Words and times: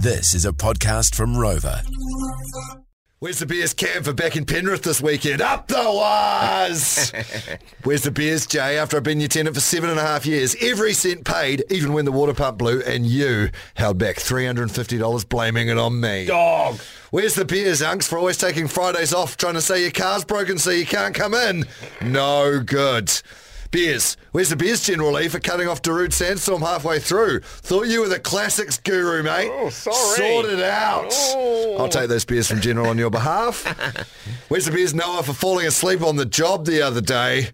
This 0.00 0.32
is 0.32 0.44
a 0.44 0.52
podcast 0.52 1.16
from 1.16 1.36
Rover. 1.36 1.82
Where's 3.18 3.40
the 3.40 3.46
Beers 3.46 3.74
camp 3.74 4.04
for 4.04 4.12
back 4.12 4.36
in 4.36 4.44
Penrith 4.44 4.82
this 4.82 5.02
weekend? 5.02 5.42
Up 5.42 5.66
the 5.66 5.74
wires! 5.74 7.10
Where's 7.82 8.04
the 8.04 8.12
Beers, 8.12 8.46
Jay, 8.46 8.78
after 8.78 8.96
I've 8.96 9.02
been 9.02 9.18
your 9.18 9.28
tenant 9.28 9.56
for 9.56 9.60
seven 9.60 9.90
and 9.90 9.98
a 9.98 10.02
half 10.02 10.24
years? 10.24 10.54
Every 10.60 10.92
cent 10.92 11.24
paid, 11.24 11.64
even 11.68 11.92
when 11.94 12.04
the 12.04 12.12
water 12.12 12.32
pump 12.32 12.58
blew, 12.58 12.80
and 12.82 13.06
you 13.06 13.50
held 13.74 13.98
back 13.98 14.16
$350 14.16 15.28
blaming 15.28 15.66
it 15.66 15.78
on 15.78 15.98
me. 16.00 16.26
Dog. 16.26 16.78
Where's 17.10 17.34
the 17.34 17.44
Beers, 17.44 17.80
Unks, 17.82 18.06
for 18.06 18.18
always 18.18 18.36
taking 18.36 18.68
Fridays 18.68 19.12
off 19.12 19.36
trying 19.36 19.54
to 19.54 19.60
say 19.60 19.82
your 19.82 19.90
car's 19.90 20.24
broken 20.24 20.58
so 20.58 20.70
you 20.70 20.86
can't 20.86 21.14
come 21.14 21.34
in? 21.34 21.64
No 22.00 22.60
good. 22.60 23.10
Beers. 23.70 24.16
Where's 24.32 24.48
the 24.48 24.56
Beers 24.56 24.82
General 24.82 25.12
Lee 25.12 25.28
for 25.28 25.40
cutting 25.40 25.68
off 25.68 25.82
Darude 25.82 26.12
Sandstorm 26.12 26.62
halfway 26.62 26.98
through? 26.98 27.40
Thought 27.40 27.88
you 27.88 28.00
were 28.00 28.08
the 28.08 28.18
classics 28.18 28.78
guru, 28.78 29.22
mate. 29.22 29.50
Oh, 29.52 29.68
sorry. 29.68 30.16
Sort 30.16 30.46
it 30.46 30.62
out. 30.62 31.08
Oh. 31.12 31.76
I'll 31.78 31.88
take 31.88 32.08
those 32.08 32.24
beers 32.24 32.48
from 32.48 32.60
General 32.60 32.88
on 32.88 32.96
your 32.98 33.10
behalf. 33.10 33.64
Where's 34.48 34.64
the 34.64 34.72
Beers 34.72 34.94
Noah 34.94 35.22
for 35.22 35.34
falling 35.34 35.66
asleep 35.66 36.02
on 36.02 36.16
the 36.16 36.24
job 36.24 36.64
the 36.64 36.80
other 36.80 37.02
day? 37.02 37.50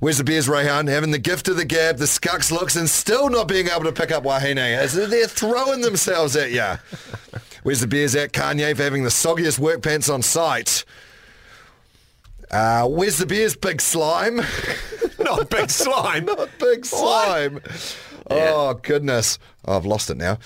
Where's 0.00 0.18
the 0.18 0.24
Beers 0.24 0.46
Rayhan 0.46 0.88
having 0.88 1.10
the 1.10 1.18
gift 1.18 1.48
of 1.48 1.56
the 1.56 1.64
gab, 1.64 1.98
the 1.98 2.06
scucks 2.06 2.52
looks, 2.52 2.76
and 2.76 2.88
still 2.88 3.28
not 3.28 3.48
being 3.48 3.68
able 3.68 3.84
to 3.84 3.92
pick 3.92 4.12
up 4.12 4.22
Wahine 4.22 4.58
as 4.58 4.94
they're 4.94 5.26
throwing 5.26 5.80
themselves 5.80 6.36
at 6.36 6.52
you? 6.52 6.74
Where's 7.62 7.80
the 7.80 7.88
Beers 7.88 8.14
at 8.14 8.32
Kanye 8.32 8.76
for 8.76 8.82
having 8.82 9.02
the 9.02 9.10
soggiest 9.10 9.58
work 9.58 9.82
pants 9.82 10.08
on 10.08 10.22
site? 10.22 10.84
Uh, 12.50 12.86
where's 12.88 13.18
the 13.18 13.26
Beers 13.26 13.56
Big 13.56 13.80
Slime? 13.80 14.40
Not 15.18 15.50
big 15.50 15.70
slime. 15.70 16.24
Not 16.26 16.48
Big 16.58 16.86
slime. 16.86 17.60
Oh, 18.30 18.74
goodness. 18.74 19.38
Oh, 19.64 19.76
I've 19.76 19.86
lost 19.86 20.10
it 20.10 20.16
now. 20.16 20.38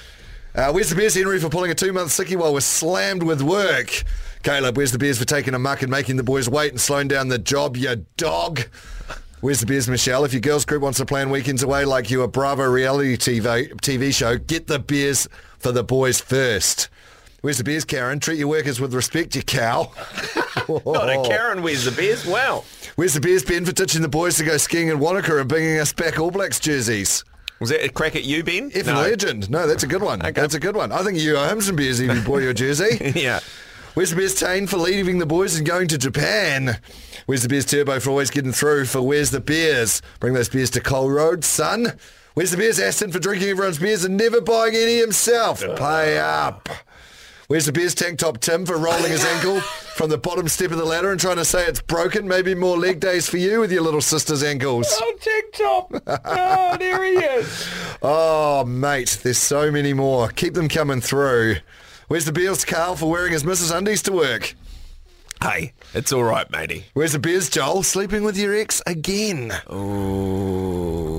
Uh, 0.55 0.71
where's 0.73 0.91
the 0.91 0.97
beers, 0.97 1.15
Henry 1.15 1.39
for 1.39 1.49
pulling 1.49 1.71
a 1.71 1.75
two-month 1.75 2.11
sickie 2.11 2.37
while 2.37 2.53
we're 2.53 2.61
slammed 2.61 3.23
with 3.23 3.41
work? 3.41 4.03
Caleb, 4.43 4.77
where's 4.77 4.93
the 4.93 4.99
beers 4.99 5.19
for 5.19 5.25
taking 5.25 5.55
a 5.55 5.59
muck 5.59 5.83
and 5.83 5.91
making 5.91 6.17
the 6.17 6.23
boys 6.23 6.49
wait 6.49 6.73
and 6.73 6.81
slowing 6.81 7.09
down 7.09 7.29
the 7.29 7.39
job, 7.39 7.77
you 7.77 8.05
dog? 8.17 8.61
Where's 9.41 9.61
the 9.61 9.67
beers, 9.67 9.89
Michelle? 9.89 10.25
If 10.25 10.33
your 10.33 10.41
girls 10.41 10.65
group 10.65 10.83
wants 10.83 10.99
to 10.99 11.07
plan 11.07 11.31
weekends 11.31 11.63
away 11.63 11.85
like 11.85 12.11
you 12.11 12.23
a 12.23 12.29
Bravo 12.29 12.65
reality 12.65 13.17
TV, 13.17 13.73
TV 13.77 14.15
show, 14.15 14.37
get 14.37 14.67
the 14.67 14.79
beers 14.79 15.27
for 15.59 15.73
the 15.73 15.83
boys 15.83 16.21
first. 16.21 16.89
Where's 17.43 17.59
the 17.59 17.65
beers, 17.65 17.85
Karen? 17.85 18.21
Treat 18.21 18.39
your 18.39 18.47
workers 18.47 18.81
with 18.81 18.95
respect, 18.95 19.35
you 19.35 19.43
cow. 19.43 19.91
Not 20.69 21.11
a 21.11 21.29
Karen 21.29 21.61
wears 21.61 21.85
the 21.85 21.91
beers. 21.91 22.25
Wow. 22.25 22.63
Where's 22.95 23.15
the 23.15 23.21
beers, 23.21 23.43
Ben, 23.43 23.65
for 23.65 23.73
teaching 23.73 24.01
the 24.01 24.09
boys 24.09 24.37
to 24.37 24.45
go 24.45 24.57
skiing 24.59 24.87
in 24.87 25.01
Wanaka 25.01 25.41
and 25.41 25.49
bringing 25.49 25.81
us 25.81 25.93
back 25.93 26.21
All 26.21 26.31
Blacks 26.31 26.61
jerseys? 26.61 27.25
Was 27.59 27.71
that 27.71 27.85
a 27.85 27.89
crack 27.89 28.15
at 28.15 28.23
you, 28.23 28.45
Ben? 28.45 28.71
F 28.73 28.87
legend. 28.87 29.51
No, 29.51 29.67
that's 29.67 29.83
a 29.83 29.89
good 29.89 30.03
one. 30.05 30.21
That's 30.21 30.55
a 30.55 30.61
good 30.61 30.77
one. 30.77 30.93
I 30.93 31.03
think 31.03 31.19
you 31.19 31.37
uh, 31.37 31.45
owe 31.45 31.49
him 31.49 31.61
some 31.61 31.75
beers 31.75 31.99
if 31.99 32.15
you 32.15 32.23
bought 32.23 32.43
your 32.43 32.53
jersey. 32.53 33.13
yeah. 33.17 33.41
Where's 33.95 34.11
the 34.11 34.17
Beers 34.17 34.37
Tane 34.37 34.69
for 34.69 34.77
leaving 34.77 35.19
the 35.19 35.27
boys 35.27 35.57
and 35.57 35.67
going 35.67 35.89
to 35.89 35.99
Japan? 35.99 36.79
Where's 37.27 37.43
the 37.43 37.49
Beers 37.49 37.67
Turbo 37.67 37.99
for 37.99 38.11
always 38.11 38.31
getting 38.31 38.53
through 38.53 38.85
for 38.85 39.03
Where's 39.03 39.33
the 39.33 39.41
Beers? 39.41 40.01
Bring 40.21 40.35
those 40.35 40.49
beers 40.49 40.71
to 40.71 40.81
Cole 40.81 41.11
Road, 41.11 41.45
son. 41.45 41.99
Where's 42.35 42.53
the 42.53 42.57
Beers 42.57 42.79
Aston 42.79 43.11
for 43.11 43.19
drinking 43.19 43.49
everyone's 43.49 43.81
beers 43.81 44.05
and 44.05 44.17
never 44.17 44.41
buying 44.41 44.77
any 44.77 44.99
himself? 44.99 45.63
Uh. 45.63 45.75
Pay 45.75 46.19
up. 46.19 46.69
Where's 47.53 47.67
the 47.67 47.73
Beers 47.73 47.95
Tank 47.95 48.19
Top 48.19 48.41
Tim 48.41 48.65
for 48.65 48.79
rolling 48.79 49.11
his 49.13 49.27
ankle 49.27 49.61
from 49.61 50.09
the 50.09 50.17
bottom 50.17 50.49
step 50.49 50.71
of 50.71 50.79
the 50.79 50.87
ladder 50.87 51.11
and 51.11 51.21
trying 51.21 51.37
to 51.37 51.45
say 51.45 51.67
it's 51.67 51.83
broken? 51.83 52.27
Maybe 52.27 52.55
more 52.55 52.79
leg 52.79 52.99
days 52.99 53.29
for 53.29 53.37
you 53.37 53.61
with 53.61 53.71
your 53.71 53.83
little 53.83 54.01
sister's 54.01 54.43
ankles. 54.43 54.87
Oh, 54.91 55.17
TikTok. 55.21 56.03
Oh, 56.25 56.77
there 56.79 57.05
he 57.05 57.11
is. 57.11 57.69
Oh, 58.03 58.65
mate, 58.65 59.19
there's 59.23 59.37
so 59.37 59.71
many 59.71 59.93
more. 59.93 60.29
Keep 60.29 60.55
them 60.55 60.71
coming 60.71 61.03
through. 61.03 61.57
Where's 62.09 62.25
the 62.25 62.33
Beers 62.33 62.65
Carl 62.65 62.97
for 62.97 63.11
wearing 63.11 63.33
his 63.33 63.43
Mrs. 63.43 63.77
Undies 63.77 64.01
to 64.05 64.13
work? 64.13 64.55
Hey, 65.43 65.75
it's 65.93 66.11
all 66.11 66.25
right, 66.25 66.51
matey. 66.51 66.87
Where's 66.95 67.13
the 67.13 67.19
Beers 67.19 67.51
Joel 67.51 67.83
sleeping 67.83 68.25
with 68.25 68.39
your 68.39 68.57
ex 68.57 68.81
again? 68.87 69.53
Oh, 69.67 71.12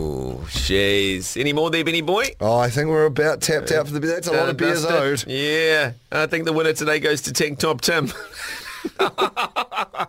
jeez. 0.43 1.39
Any 1.39 1.53
more 1.53 1.69
there, 1.69 1.83
Benny 1.83 2.01
boy? 2.01 2.25
Oh, 2.39 2.57
I 2.57 2.69
think 2.69 2.89
we're 2.89 3.05
about 3.05 3.41
tapped 3.41 3.71
out 3.71 3.87
for 3.87 3.93
the 3.93 3.99
That's 3.99 4.27
a 4.27 4.31
lot 4.31 4.49
of 4.49 4.49
uh, 4.49 4.53
beers 4.53 4.85
owed. 4.85 5.25
Yeah. 5.27 5.93
I 6.11 6.27
think 6.27 6.45
the 6.45 6.53
winner 6.53 6.73
today 6.73 6.99
goes 6.99 7.21
to 7.23 7.33
Tank 7.33 7.59
Top 7.59 7.81
Tim. 7.81 8.11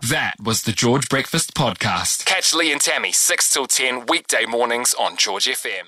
That 0.09 0.33
was 0.43 0.63
the 0.63 0.71
George 0.71 1.09
Breakfast 1.09 1.53
Podcast. 1.53 2.25
Catch 2.25 2.53
Lee 2.53 2.71
and 2.71 2.81
Tammy 2.81 3.11
6 3.11 3.53
till 3.53 3.65
10 3.65 4.05
weekday 4.07 4.45
mornings 4.45 4.93
on 4.99 5.15
George 5.15 5.45
FM. 5.45 5.87